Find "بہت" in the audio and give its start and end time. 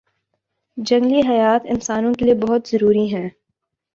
2.37-2.67